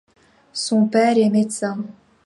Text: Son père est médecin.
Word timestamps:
Son 0.53 0.87
père 0.87 1.15
est 1.19 1.29
médecin. 1.29 1.77